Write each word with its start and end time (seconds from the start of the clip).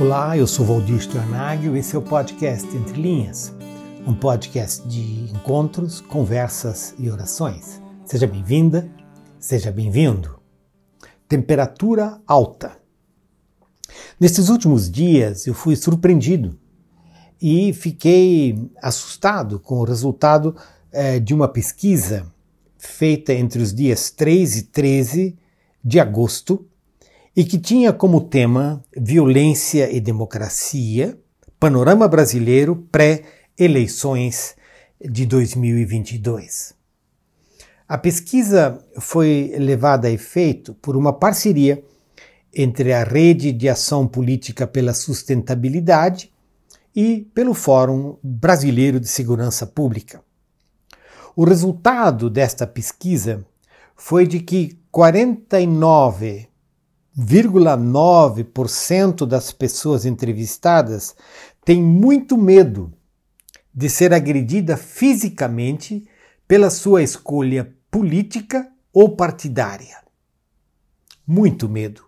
Olá, 0.00 0.34
eu 0.34 0.46
sou 0.46 0.64
Valdir 0.64 0.96
Stornag 0.96 1.68
e 1.68 1.78
esse 1.78 1.94
é 1.94 1.98
o 1.98 2.00
podcast 2.00 2.66
Entre 2.74 2.98
Linhas, 2.98 3.54
um 4.06 4.14
podcast 4.14 4.88
de 4.88 5.30
encontros, 5.30 6.00
conversas 6.00 6.94
e 6.98 7.10
orações. 7.10 7.82
Seja 8.06 8.26
bem-vinda, 8.26 8.90
seja 9.38 9.70
bem-vindo. 9.70 10.40
Temperatura 11.28 12.18
alta. 12.26 12.78
Nesses 14.18 14.48
últimos 14.48 14.90
dias 14.90 15.46
eu 15.46 15.52
fui 15.52 15.76
surpreendido 15.76 16.58
e 17.38 17.74
fiquei 17.74 18.70
assustado 18.80 19.60
com 19.60 19.80
o 19.80 19.84
resultado 19.84 20.56
eh, 20.90 21.20
de 21.20 21.34
uma 21.34 21.46
pesquisa 21.46 22.26
feita 22.78 23.34
entre 23.34 23.60
os 23.60 23.74
dias 23.74 24.08
3 24.08 24.56
e 24.56 24.62
13 24.62 25.38
de 25.84 26.00
agosto 26.00 26.69
e 27.36 27.44
que 27.44 27.58
tinha 27.58 27.92
como 27.92 28.20
tema 28.20 28.84
Violência 28.96 29.90
e 29.90 30.00
Democracia, 30.00 31.18
Panorama 31.58 32.08
Brasileiro 32.08 32.88
pré-eleições 32.90 34.56
de 35.00 35.26
2022. 35.26 36.74
A 37.88 37.98
pesquisa 37.98 38.84
foi 38.98 39.54
levada 39.58 40.08
a 40.08 40.10
efeito 40.10 40.74
por 40.74 40.96
uma 40.96 41.12
parceria 41.12 41.82
entre 42.54 42.92
a 42.92 43.04
Rede 43.04 43.52
de 43.52 43.68
Ação 43.68 44.06
Política 44.06 44.66
pela 44.66 44.92
Sustentabilidade 44.92 46.32
e 46.94 47.28
pelo 47.34 47.54
Fórum 47.54 48.16
Brasileiro 48.22 48.98
de 48.98 49.08
Segurança 49.08 49.66
Pública. 49.66 50.22
O 51.36 51.44
resultado 51.44 52.28
desta 52.28 52.66
pesquisa 52.66 53.44
foi 53.94 54.26
de 54.26 54.40
que 54.40 54.78
49,9% 57.20 59.26
das 59.26 59.52
pessoas 59.52 60.06
entrevistadas 60.06 61.14
têm 61.64 61.82
muito 61.82 62.38
medo 62.38 62.92
de 63.74 63.90
ser 63.90 64.14
agredida 64.14 64.76
fisicamente 64.76 66.08
pela 66.48 66.70
sua 66.70 67.02
escolha 67.02 67.74
política 67.90 68.70
ou 68.92 69.16
partidária. 69.16 69.98
Muito 71.26 71.68
medo. 71.68 72.04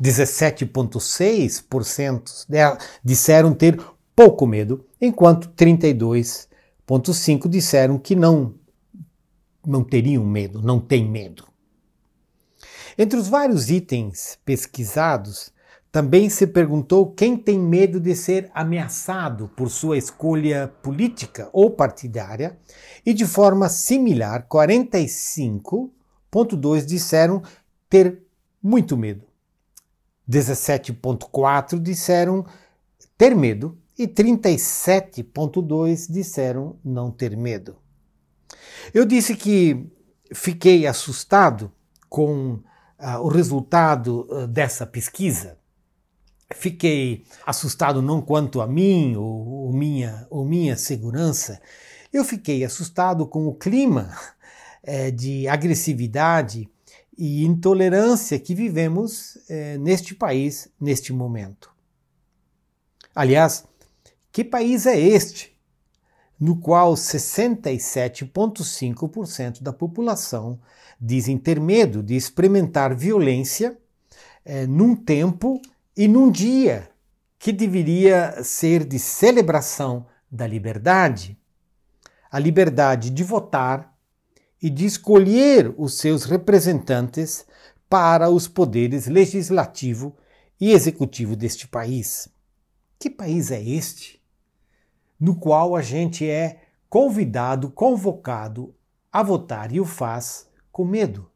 17,6% 0.00 2.86
disseram 3.04 3.52
ter 3.52 3.78
pouco 4.14 4.46
medo, 4.46 4.86
enquanto 5.00 5.48
32,5% 5.50 7.48
disseram 7.48 7.98
que 7.98 8.14
não, 8.14 8.54
não 9.66 9.82
teriam 9.84 10.24
medo, 10.24 10.62
não 10.62 10.80
têm 10.80 11.06
medo. 11.06 11.49
Entre 13.02 13.18
os 13.18 13.28
vários 13.28 13.70
itens 13.70 14.38
pesquisados, 14.44 15.50
também 15.90 16.28
se 16.28 16.46
perguntou 16.46 17.10
quem 17.10 17.34
tem 17.34 17.58
medo 17.58 17.98
de 17.98 18.14
ser 18.14 18.50
ameaçado 18.52 19.50
por 19.56 19.70
sua 19.70 19.96
escolha 19.96 20.70
política 20.82 21.48
ou 21.50 21.70
partidária, 21.70 22.58
e 23.06 23.14
de 23.14 23.26
forma 23.26 23.70
similar, 23.70 24.46
45,2% 24.46 26.84
disseram 26.84 27.42
ter 27.88 28.22
muito 28.62 28.98
medo. 28.98 29.24
17,4% 30.28 31.80
disseram 31.80 32.44
ter 33.16 33.34
medo 33.34 33.78
e 33.98 34.06
37,2% 34.06 36.12
disseram 36.12 36.78
não 36.84 37.10
ter 37.10 37.34
medo. 37.34 37.78
Eu 38.92 39.06
disse 39.06 39.34
que 39.34 39.90
fiquei 40.34 40.86
assustado 40.86 41.72
com 42.06 42.60
o 43.22 43.28
resultado 43.28 44.26
uh, 44.30 44.46
dessa 44.46 44.86
pesquisa. 44.86 45.58
Fiquei 46.54 47.24
assustado 47.46 48.02
não 48.02 48.20
quanto 48.20 48.60
a 48.60 48.66
mim 48.66 49.16
ou, 49.16 49.66
ou, 49.66 49.72
minha, 49.72 50.26
ou 50.28 50.44
minha 50.44 50.76
segurança, 50.76 51.60
eu 52.12 52.24
fiquei 52.24 52.64
assustado 52.64 53.26
com 53.26 53.46
o 53.46 53.54
clima 53.54 54.14
uh, 54.82 55.12
de 55.14 55.48
agressividade 55.48 56.68
e 57.20 57.44
intolerância 57.44 58.38
que 58.38 58.54
vivemos 58.54 59.36
eh, 59.46 59.76
neste 59.76 60.14
país, 60.14 60.68
neste 60.80 61.12
momento. 61.12 61.70
Aliás, 63.14 63.66
que 64.32 64.42
país 64.42 64.86
é 64.86 64.98
este 64.98 65.54
no 66.40 66.56
qual 66.56 66.94
67,5% 66.94 69.62
da 69.62 69.74
população 69.74 70.58
dizem 70.98 71.36
ter 71.36 71.60
medo 71.60 72.02
de 72.02 72.16
experimentar 72.16 72.94
violência 72.94 73.76
eh, 74.44 74.66
num 74.66 74.96
tempo 74.96 75.60
e 75.94 76.08
num 76.08 76.30
dia 76.30 76.88
que 77.38 77.52
deveria 77.52 78.42
ser 78.42 78.84
de 78.84 78.98
celebração 78.98 80.06
da 80.30 80.46
liberdade? 80.46 81.38
A 82.30 82.38
liberdade 82.38 83.10
de 83.10 83.22
votar 83.22 83.94
e 84.62 84.70
de 84.70 84.86
escolher 84.86 85.74
os 85.76 85.92
seus 85.94 86.24
representantes 86.24 87.44
para 87.88 88.30
os 88.30 88.46
poderes 88.46 89.06
legislativo 89.06 90.14
e 90.60 90.72
executivo 90.72 91.34
deste 91.34 91.66
país. 91.66 92.28
Que 92.98 93.10
país 93.10 93.50
é 93.50 93.62
este? 93.62 94.19
No 95.20 95.36
qual 95.36 95.76
a 95.76 95.82
gente 95.82 96.28
é 96.28 96.62
convidado, 96.88 97.70
convocado 97.70 98.74
a 99.12 99.22
votar 99.22 99.70
e 99.72 99.78
o 99.78 99.84
faz 99.84 100.48
com 100.72 100.84
medo 100.84 101.30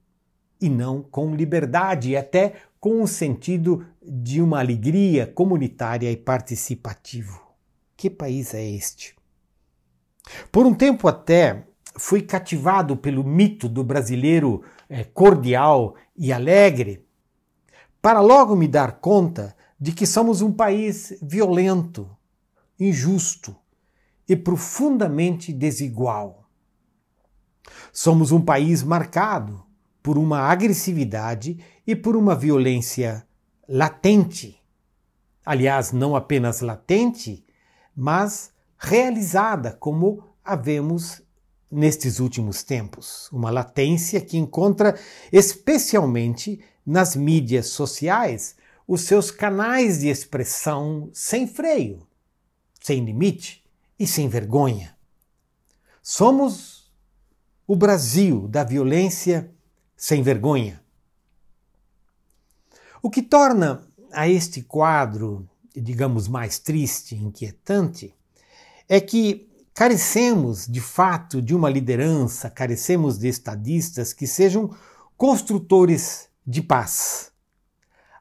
e 0.61 0.69
não 0.69 1.03
com 1.03 1.35
liberdade 1.35 2.11
e 2.11 2.17
até 2.17 2.55
com 2.81 3.03
o 3.03 3.09
sentido 3.09 3.87
de 4.03 4.41
uma 4.41 4.61
alegria 4.61 5.27
comunitária 5.27 6.11
e 6.11 6.17
participativo. 6.17 7.41
Que 7.97 8.09
país 8.09 8.55
é 8.55 8.65
este? 8.65 9.15
Por 10.51 10.67
um 10.67 10.75
tempo 10.75 11.07
até 11.07 11.67
fui 11.97 12.23
cativado 12.23 12.97
pelo 12.97 13.23
mito 13.23 13.69
do 13.69 13.85
brasileiro 13.85 14.63
é, 14.89 15.05
cordial 15.05 15.95
e 16.17 16.33
alegre, 16.33 17.07
para 18.01 18.21
logo 18.21 18.57
me 18.57 18.67
dar 18.67 19.01
conta 19.01 19.55
de 19.79 19.93
que 19.93 20.07
somos 20.07 20.41
um 20.41 20.53
país 20.53 21.19
violento, 21.23 22.11
injusto 22.79 23.55
e 24.29 24.35
profundamente 24.35 25.53
desigual. 25.53 26.49
Somos 27.93 28.33
um 28.33 28.41
país 28.41 28.83
marcado 28.83 29.65
por 30.03 30.19
uma 30.19 30.41
agressividade 30.41 31.59
e 31.87 31.95
por 31.95 32.17
uma 32.17 32.35
violência 32.35 33.27
latente. 33.69 34.61
Aliás, 35.45 35.93
não 35.93 36.17
apenas 36.17 36.61
latente, 36.61 37.45
mas 37.97 38.53
realizada, 38.79 39.73
como 39.73 40.25
havemos 40.45 41.23
nestes 41.71 42.21
últimos 42.21 42.63
tempos. 42.63 43.31
Uma 43.33 43.51
latência 43.51 44.21
que 44.21 44.37
encontra 44.37 44.99
especialmente 45.33 46.61
nas 46.85 47.17
mídias 47.17 47.69
sociais 47.69 48.57
os 48.87 49.03
seus 49.03 49.31
canais 49.31 50.01
de 50.01 50.09
expressão 50.09 51.09
sem 51.13 51.47
freio, 51.47 52.07
sem 52.81 53.03
limite 53.03 53.64
e 53.99 54.07
sem 54.07 54.29
vergonha. 54.29 54.97
Somos 56.03 56.93
o 57.67 57.77
Brasil 57.77 58.47
da 58.49 58.65
violência 58.65 59.51
sem 59.97 60.23
vergonha. 60.23 60.83
O 63.03 63.11
que 63.11 63.23
torna 63.23 63.87
a 64.13 64.29
este 64.29 64.63
quadro, 64.63 65.49
digamos, 65.75 66.29
mais 66.29 66.59
triste 66.59 67.15
e 67.15 67.23
inquietante, 67.23 68.15
é 68.89 69.01
que 69.01 69.51
Carecemos, 69.75 70.69
de 70.69 70.81
fato, 70.81 71.43
de 71.43 71.53
uma 71.53 71.69
liderança, 71.69 72.49
carecemos 72.49 73.19
de 73.19 73.27
estadistas 73.27 74.13
que 74.13 74.25
sejam 74.25 74.71
construtores 75.17 76.29
de 76.47 76.63
paz. 76.63 77.33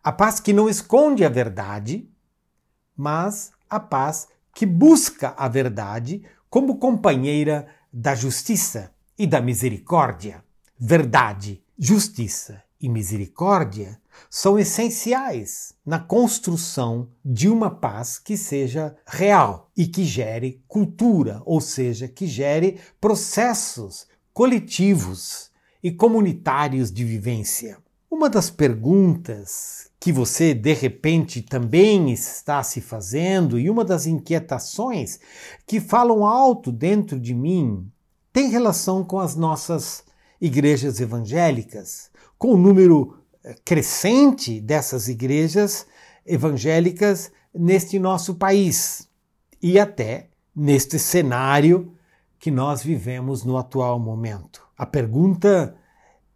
A 0.04 0.12
paz 0.12 0.40
que 0.40 0.52
não 0.52 0.68
esconde 0.68 1.24
a 1.24 1.30
verdade, 1.30 2.10
mas 2.98 3.52
a 3.70 3.80
paz 3.80 4.28
que 4.54 4.66
busca 4.66 5.34
a 5.38 5.48
verdade 5.48 6.24
como 6.50 6.78
companheira 6.78 7.68
da 7.92 8.14
justiça 8.14 8.92
e 9.18 9.26
da 9.26 9.42
misericórdia. 9.42 10.44
Verdade, 10.80 11.64
justiça 11.78 12.62
e 12.80 12.90
misericórdia 12.90 14.00
são 14.30 14.60
essenciais 14.60 15.74
na 15.86 16.00
construção 16.00 17.10
de 17.24 17.50
uma 17.50 17.72
paz 17.72 18.20
que 18.20 18.38
seja 18.38 18.96
real 19.06 19.72
e 19.76 19.88
que 19.88 20.04
gere 20.04 20.64
cultura, 20.68 21.42
ou 21.46 21.60
seja, 21.60 22.08
que 22.08 22.28
gere 22.28 22.80
processos 23.00 24.08
coletivos 24.34 25.52
e 25.82 25.92
comunitários 25.92 26.92
de 26.92 27.04
vivência. 27.04 27.78
Uma 28.14 28.30
das 28.30 28.52
perguntas 28.52 29.90
que 30.00 30.14
você 30.14 30.54
de 30.54 30.72
repente 30.72 31.42
também 31.42 32.12
está 32.12 32.62
se 32.62 32.80
fazendo 32.80 33.60
e 33.60 33.72
uma 33.72 33.84
das 33.84 34.06
inquietações 34.06 35.20
que 35.66 35.80
falam 35.80 36.24
alto 36.24 36.72
dentro 36.72 37.20
de 37.20 37.34
mim 37.34 37.92
tem 38.32 38.52
relação 38.52 39.04
com 39.04 39.18
as 39.18 39.36
nossas 39.36 40.04
igrejas 40.40 41.02
evangélicas, 41.02 42.12
com 42.38 42.50
o 42.50 42.58
número 42.58 43.18
crescente 43.66 44.62
dessas 44.62 45.08
igrejas 45.08 45.88
evangélicas 46.24 47.32
neste 47.52 47.98
nosso 47.98 48.36
país 48.36 49.10
e 49.60 49.80
até 49.80 50.30
neste 50.56 51.00
cenário 51.00 51.92
que 52.38 52.52
nós 52.52 52.84
vivemos 52.84 53.44
no 53.44 53.58
atual 53.58 54.00
momento. 54.00 54.62
A 54.78 54.86
pergunta 54.86 55.76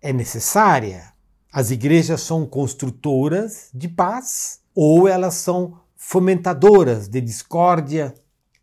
é 0.02 0.12
necessária. 0.12 1.16
As 1.52 1.72
igrejas 1.72 2.22
são 2.22 2.46
construtoras 2.46 3.70
de 3.74 3.88
paz 3.88 4.60
ou 4.76 5.08
elas 5.08 5.36
são 5.36 5.80
fomentadoras 5.96 7.08
de 7.08 7.20
discórdia, 7.20 8.14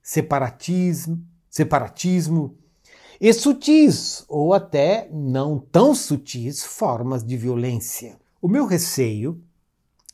separatismo, 0.02 1.24
separatismo 1.50 2.56
e 3.20 3.32
sutis 3.32 4.24
ou 4.28 4.52
até 4.52 5.08
não 5.12 5.58
tão 5.58 5.94
sutis 5.94 6.62
formas 6.62 7.24
de 7.24 7.36
violência. 7.36 8.18
O 8.40 8.48
meu 8.48 8.66
receio 8.66 9.42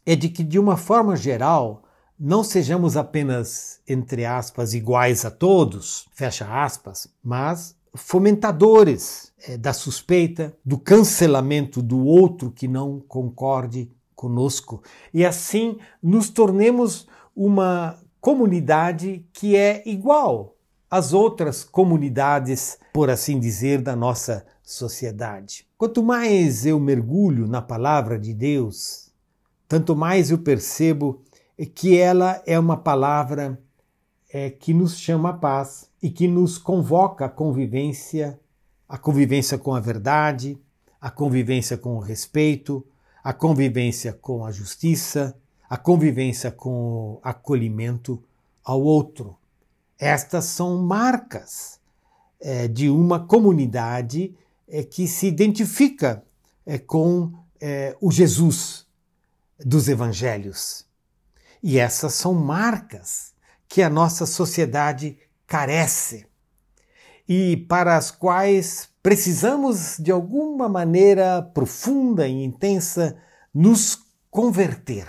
é 0.06 0.14
de 0.14 0.28
que, 0.28 0.44
de 0.44 0.58
uma 0.58 0.76
forma 0.76 1.16
geral, 1.16 1.82
não 2.18 2.44
sejamos 2.44 2.96
apenas, 2.96 3.80
entre 3.88 4.24
aspas, 4.24 4.74
iguais 4.74 5.24
a 5.24 5.30
todos, 5.30 6.06
fecha 6.12 6.46
aspas, 6.64 7.08
mas 7.22 7.74
fomentadores 7.94 9.32
é, 9.46 9.56
da 9.56 9.72
suspeita, 9.72 10.56
do 10.64 10.78
cancelamento 10.78 11.82
do 11.82 12.04
outro 12.04 12.50
que 12.50 12.68
não 12.68 13.00
concorde 13.00 13.90
conosco. 14.14 14.82
E 15.12 15.24
assim 15.24 15.78
nos 16.02 16.28
tornemos 16.28 17.08
uma 17.34 17.98
comunidade 18.20 19.24
que 19.32 19.56
é 19.56 19.82
igual 19.86 20.56
às 20.90 21.12
outras 21.12 21.64
comunidades, 21.64 22.78
por 22.92 23.08
assim 23.08 23.38
dizer, 23.38 23.80
da 23.80 23.96
nossa 23.96 24.44
sociedade. 24.62 25.66
Quanto 25.78 26.02
mais 26.02 26.66
eu 26.66 26.78
mergulho 26.78 27.46
na 27.46 27.62
palavra 27.62 28.18
de 28.18 28.34
Deus, 28.34 29.10
tanto 29.66 29.96
mais 29.96 30.30
eu 30.30 30.38
percebo 30.38 31.22
que 31.74 31.96
ela 31.96 32.42
é 32.46 32.58
uma 32.58 32.76
palavra 32.76 33.60
é, 34.32 34.50
que 34.50 34.74
nos 34.74 34.98
chama 34.98 35.30
a 35.30 35.34
paz 35.34 35.89
e 36.02 36.10
que 36.10 36.26
nos 36.26 36.58
convoca 36.58 37.26
a 37.26 37.28
convivência, 37.28 38.38
a 38.88 38.96
convivência 38.96 39.58
com 39.58 39.74
a 39.74 39.80
verdade, 39.80 40.58
a 41.00 41.10
convivência 41.10 41.76
com 41.76 41.96
o 41.96 42.00
respeito, 42.00 42.84
a 43.22 43.32
convivência 43.32 44.12
com 44.12 44.44
a 44.44 44.50
justiça, 44.50 45.36
a 45.68 45.76
convivência 45.76 46.50
com 46.50 46.70
o 46.70 47.20
acolhimento 47.22 48.22
ao 48.64 48.82
outro. 48.82 49.36
Estas 49.98 50.46
são 50.46 50.78
marcas 50.78 51.78
é, 52.40 52.66
de 52.66 52.88
uma 52.88 53.20
comunidade 53.20 54.34
é, 54.66 54.82
que 54.82 55.06
se 55.06 55.26
identifica 55.26 56.24
é, 56.64 56.78
com 56.78 57.32
é, 57.60 57.96
o 58.00 58.10
Jesus 58.10 58.86
dos 59.58 59.88
evangelhos. 59.88 60.86
E 61.62 61.78
essas 61.78 62.14
são 62.14 62.32
marcas 62.32 63.34
que 63.68 63.82
a 63.82 63.90
nossa 63.90 64.24
sociedade 64.24 65.18
carece 65.50 66.28
e 67.28 67.56
para 67.68 67.96
as 67.96 68.12
quais 68.12 68.88
precisamos, 69.02 69.96
de 69.98 70.12
alguma 70.12 70.68
maneira 70.68 71.42
profunda 71.42 72.28
e 72.28 72.44
intensa, 72.44 73.16
nos 73.52 73.98
converter 74.30 75.06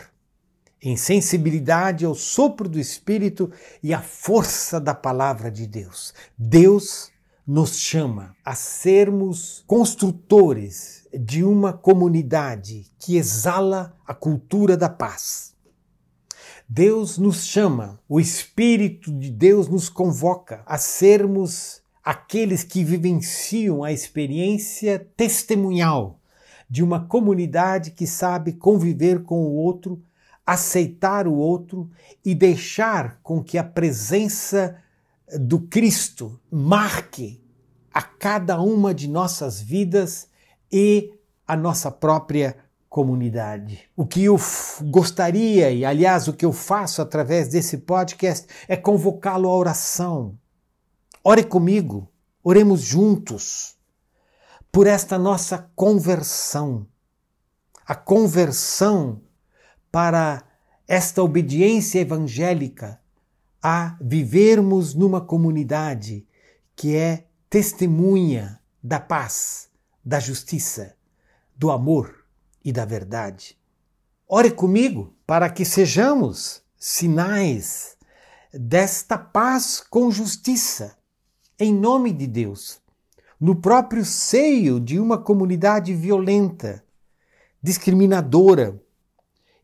em 0.82 0.98
sensibilidade 0.98 2.06
ao 2.06 2.16
sopro 2.16 2.68
do 2.68 2.80
Espírito 2.80 3.52
e 3.84 3.94
à 3.94 4.02
força 4.02 4.82
da 4.82 4.96
palavra 4.96 5.52
de 5.52 5.68
Deus. 5.68 6.12
Deus 6.36 7.12
nos 7.46 7.78
chama 7.78 8.36
a 8.44 8.56
sermos 8.56 9.64
construtores 9.68 11.08
de 11.14 11.44
uma 11.44 11.72
comunidade 11.72 12.92
que 12.98 13.16
exala 13.16 13.96
a 14.08 14.14
cultura 14.16 14.76
da 14.76 14.90
paz. 14.90 15.51
Deus 16.74 17.18
nos 17.18 17.44
chama, 17.48 18.00
o 18.08 18.18
Espírito 18.18 19.12
de 19.12 19.30
Deus 19.30 19.68
nos 19.68 19.90
convoca 19.90 20.64
a 20.66 20.78
sermos 20.78 21.82
aqueles 22.02 22.64
que 22.64 22.82
vivenciam 22.82 23.84
a 23.84 23.92
experiência 23.92 25.06
testemunhal 25.18 26.22
de 26.70 26.82
uma 26.82 27.06
comunidade 27.06 27.92
que 27.92 28.08
sabe 28.08 28.54
conviver 28.54 29.24
com 29.24 29.44
o 29.44 29.54
outro, 29.54 30.02
aceitar 30.46 31.28
o 31.28 31.34
outro 31.34 31.92
e 32.24 32.34
deixar 32.34 33.20
com 33.22 33.44
que 33.44 33.58
a 33.58 33.66
presença 33.66 34.78
do 35.42 35.60
Cristo 35.60 36.40
marque 36.50 37.44
a 37.94 38.02
cada 38.02 38.62
uma 38.62 38.94
de 38.94 39.10
nossas 39.10 39.60
vidas 39.60 40.30
e 40.72 41.14
a 41.46 41.58
nossa 41.58 41.92
própria 41.92 42.56
comunidade. 42.92 43.80
O 43.96 44.06
que 44.06 44.26
eu 44.26 44.38
gostaria, 44.84 45.72
e 45.72 45.84
aliás, 45.84 46.28
o 46.28 46.34
que 46.34 46.46
eu 46.46 46.52
faço 46.52 47.02
através 47.02 47.48
desse 47.48 47.80
podcast, 47.80 48.46
é 48.68 48.76
convocá-lo 48.76 49.50
à 49.50 49.56
oração 49.56 50.38
Ore 51.24 51.44
comigo, 51.44 52.12
oremos 52.44 52.82
juntos 52.82 53.78
por 54.72 54.88
esta 54.88 55.20
nossa 55.20 55.70
conversão. 55.76 56.88
A 57.86 57.94
conversão 57.94 59.22
para 59.92 60.44
esta 60.88 61.22
obediência 61.22 62.00
evangélica 62.00 63.00
a 63.62 63.96
vivermos 64.02 64.96
numa 64.96 65.22
comunidade 65.22 66.28
que 66.76 66.96
é 66.96 67.28
testemunha 67.48 68.60
da 68.82 69.00
paz, 69.00 69.70
da 70.04 70.20
justiça, 70.20 70.96
do 71.56 71.70
amor 71.70 72.21
e 72.64 72.72
da 72.72 72.86
verdade. 72.86 73.58
Ore 74.28 74.52
comigo 74.52 75.14
para 75.26 75.50
que 75.50 75.66
sejamos 75.66 76.62
sinais 76.78 77.98
desta 78.54 79.18
paz 79.18 79.84
com 79.90 80.10
justiça 80.12 80.96
em 81.60 81.74
nome 81.74 82.12
de 82.12 82.26
Deus, 82.26 82.80
no 83.40 83.56
próprio 83.56 84.04
seio 84.04 84.80
de 84.80 85.00
uma 85.00 85.18
comunidade 85.18 85.94
violenta, 85.94 86.84
discriminadora 87.62 88.82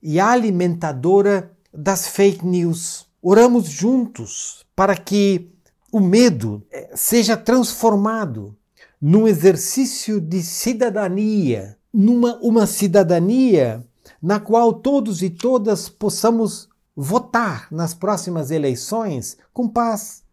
e 0.01 0.19
alimentadora 0.19 1.51
das 1.73 2.07
fake 2.07 2.45
news. 2.45 3.07
Oramos 3.21 3.67
juntos 3.67 4.65
para 4.75 4.95
que 4.95 5.51
o 5.91 5.99
medo 5.99 6.63
eh, 6.71 6.91
seja 6.95 7.35
transformado 7.35 8.55
num 9.01 9.27
exercício 9.27 10.21
de 10.21 10.43
cidadania, 10.43 11.77
numa 11.97 12.37
uma 12.43 12.67
cidadania 12.67 13.83
na 14.21 14.39
qual 14.39 14.71
todos 14.71 15.23
e 15.23 15.31
todas 15.31 15.89
possamos 15.89 16.69
votar 16.95 17.67
nas 17.71 17.95
próximas 17.95 18.51
eleições 18.51 19.35
com 19.51 19.67
paz, 19.67 20.23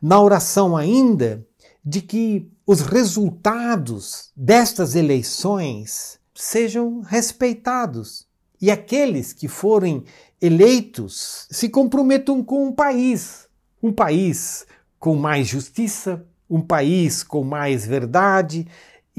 na 0.00 0.20
oração 0.20 0.76
ainda 0.76 1.42
de 1.82 2.02
que 2.02 2.52
os 2.66 2.82
resultados 2.82 4.30
destas 4.36 4.94
eleições 4.94 6.20
sejam 6.34 7.00
respeitados 7.00 8.26
e 8.60 8.70
aqueles 8.70 9.32
que 9.32 9.48
forem 9.48 10.04
eleitos 10.38 11.46
se 11.50 11.70
comprometam 11.70 12.44
com 12.44 12.66
um 12.66 12.72
país, 12.72 13.48
um 13.82 13.90
país 13.90 14.66
com 14.98 15.16
mais 15.16 15.48
justiça, 15.48 16.22
um 16.48 16.60
país 16.60 17.22
com 17.22 17.42
mais 17.42 17.86
verdade 17.86 18.66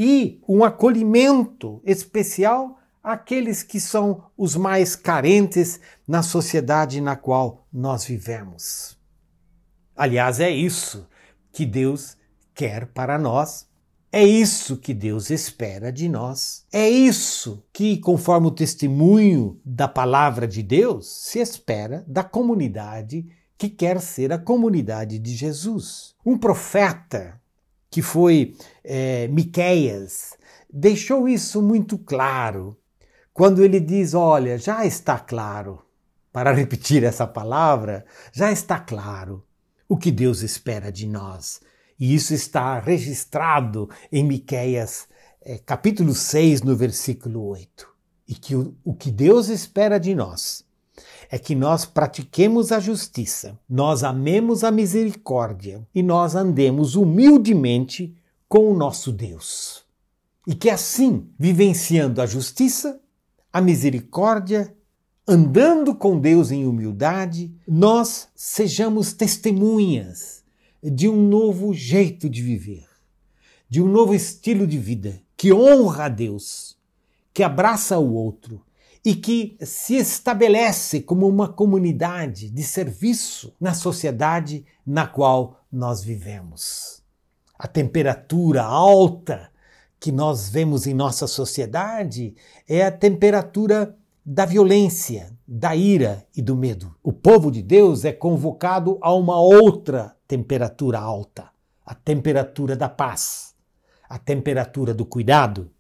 e 0.01 0.39
um 0.48 0.63
acolhimento 0.63 1.82
especial 1.84 2.79
àqueles 3.03 3.62
que 3.62 3.82
são 3.82 4.24
os 4.38 4.56
mais 4.56 4.96
carentes 4.96 5.77
na 6.08 6.24
sociedade 6.24 7.01
na 7.01 7.18
qual 7.18 7.68
nós 7.72 8.06
vivemos. 8.06 8.98
Aliás, 9.98 10.39
é 10.39 10.50
isso 10.50 11.06
que 11.51 11.65
Deus 11.65 12.15
quer 12.56 12.86
para 12.94 13.20
nós. 13.20 13.68
É 14.10 14.24
isso 14.24 14.77
que 14.77 14.94
Deus 14.94 15.29
espera 15.29 15.91
de 15.91 16.08
nós. 16.08 16.65
É 16.72 16.89
isso 16.89 17.62
que, 17.74 17.98
conforme 17.98 18.48
o 18.48 18.51
testemunho 18.51 19.60
da 19.65 19.89
palavra 19.89 20.48
de 20.48 20.63
Deus, 20.63 21.25
se 21.25 21.39
espera 21.39 22.06
da 22.08 22.24
comunidade 22.24 23.27
que 23.58 23.68
quer 23.68 24.00
ser 24.00 24.32
a 24.32 24.38
comunidade 24.38 25.20
de 25.20 25.36
Jesus. 25.36 26.15
Um 26.25 26.38
profeta 26.38 27.39
que 27.89 28.01
foi 28.01 28.55
é, 28.84 29.27
Miqueias 29.27 30.38
deixou 30.72 31.27
isso 31.27 31.62
muito 31.62 31.98
claro 31.98 32.77
quando 33.34 33.63
ele 33.63 33.79
diz: 33.79 34.13
Olha, 34.13 34.58
já 34.58 34.86
está 34.86 35.17
claro, 35.17 35.81
para 36.31 36.51
repetir 36.51 37.03
essa 37.03 37.25
palavra, 37.25 38.05
já 38.31 38.51
está 38.51 38.79
claro 38.79 39.43
o 39.88 39.98
que 39.98 40.12
Deus 40.12 40.41
espera 40.41 40.91
de 40.91 41.08
nós. 41.08 41.62
E 42.00 42.13
isso 42.13 42.34
está 42.34 42.79
registrado 42.79 43.89
em 44.12 44.24
Miqueias 44.24 45.08
é, 45.41 45.58
capítulo 45.58 46.13
6, 46.13 46.62
no 46.62 46.75
versículo 46.75 47.43
8. 47.48 47.89
E 48.27 48.36
que 48.36 48.55
o, 48.55 48.75
o 48.84 48.93
que 48.93 49.12
Deus 49.12 49.50
espera 49.50 50.00
de 50.00 50.13
nós 50.13 50.63
é 51.29 51.38
que 51.38 51.56
nós 51.56 51.86
pratiquemos 51.86 52.72
a 52.72 52.79
justiça, 52.79 53.60
nós 53.70 54.03
amemos 54.03 54.63
a 54.63 54.72
misericórdia 54.72 55.88
e 55.94 56.01
nós 56.01 56.36
andemos 56.36 56.96
humildemente 56.96 58.15
com 58.48 58.72
o 58.72 58.75
nosso 58.75 59.12
Deus. 59.12 59.84
E 60.48 60.56
que 60.56 60.70
assim, 60.70 61.27
vivenciando 61.38 62.22
a 62.22 62.25
justiça, 62.25 63.00
a 63.53 63.62
misericórdia, 63.62 64.75
andando 65.27 65.94
com 65.94 66.20
Deus 66.20 66.51
em 66.51 66.65
humildade, 66.65 67.53
nós 67.68 68.27
sejamos 68.36 69.13
testemunhas 69.13 70.44
de 70.82 71.08
um 71.08 71.27
novo 71.27 71.74
jeito 71.74 72.29
de 72.29 72.41
viver, 72.41 72.88
de 73.70 73.82
um 73.82 73.88
novo 73.88 74.15
estilo 74.15 74.65
de 74.65 74.79
vida 74.79 75.22
que 75.38 75.53
honra 75.53 76.06
a 76.06 76.10
Deus, 76.10 76.75
que 77.32 77.44
abraça 77.44 78.00
o 78.00 78.13
outro 78.13 78.62
e 79.03 79.15
que 79.15 79.58
se 79.62 79.96
estabelece 79.96 81.01
como 81.01 81.27
uma 81.27 81.48
comunidade 81.48 82.50
de 82.50 82.63
serviço 82.63 83.53
na 83.60 83.74
sociedade 83.74 84.65
na 84.86 85.08
qual 85.08 85.62
nós 85.72 86.03
vivemos. 86.03 87.01
A 87.58 87.68
temperatura 87.68 88.63
alta 88.63 89.50
que 90.00 90.12
nós 90.12 90.50
vemos 90.50 90.88
em 90.88 90.94
nossa 90.94 91.27
sociedade 91.27 92.36
é 92.68 92.86
a 92.86 92.91
temperatura 92.91 93.96
da 94.25 94.46
violência, 94.46 95.36
da 95.48 95.75
ira 95.75 96.25
e 96.36 96.41
do 96.41 96.56
medo. 96.56 96.96
O 97.03 97.12
povo 97.12 97.51
de 97.51 97.62
Deus 97.62 98.06
é 98.06 98.12
convocado 98.12 98.98
a 99.01 99.13
uma 99.13 99.39
outra 99.39 100.15
temperatura 100.27 101.00
alta, 101.00 101.50
a 101.86 101.96
temperatura 101.96 102.75
da 102.75 102.88
paz, 102.88 103.56
a 104.08 104.18
temperatura 104.18 104.94
do 104.94 105.06
cuidado, 105.06 105.72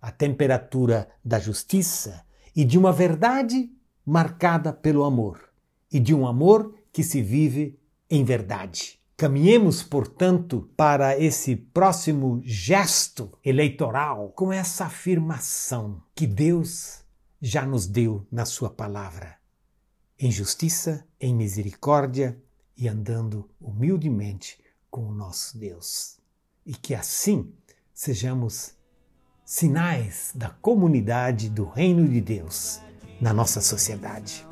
a 0.00 0.10
temperatura 0.10 1.08
da 1.24 1.38
justiça 1.38 2.24
e 2.58 2.64
de 2.64 2.76
uma 2.76 2.92
verdade 2.92 3.70
marcada 4.04 4.72
pelo 4.72 5.04
amor, 5.04 5.48
e 5.92 6.00
de 6.00 6.12
um 6.12 6.26
amor 6.26 6.74
que 6.92 7.04
se 7.04 7.22
vive 7.22 7.78
em 8.10 8.24
verdade. 8.24 8.98
Caminhemos, 9.16 9.84
portanto, 9.84 10.68
para 10.76 11.16
esse 11.16 11.54
próximo 11.54 12.40
gesto 12.42 13.30
eleitoral 13.44 14.32
com 14.32 14.52
essa 14.52 14.86
afirmação 14.86 16.02
que 16.16 16.26
Deus 16.26 17.04
já 17.40 17.64
nos 17.64 17.86
deu 17.86 18.26
na 18.28 18.44
Sua 18.44 18.70
palavra: 18.70 19.36
em 20.18 20.32
justiça, 20.32 21.06
em 21.20 21.32
misericórdia 21.32 22.42
e 22.76 22.88
andando 22.88 23.48
humildemente 23.60 24.58
com 24.90 25.06
o 25.06 25.14
nosso 25.14 25.56
Deus. 25.56 26.18
E 26.66 26.74
que 26.74 26.92
assim 26.92 27.54
sejamos 27.94 28.74
sinais 29.48 30.30
da 30.34 30.50
comunidade 30.60 31.48
do 31.48 31.64
Reino 31.64 32.06
de 32.06 32.20
Deus 32.20 32.82
na 33.18 33.32
nossa 33.32 33.62
sociedade. 33.62 34.46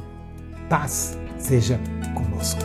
Paz 0.70 1.18
seja 1.38 1.78
conosco. 2.14 2.62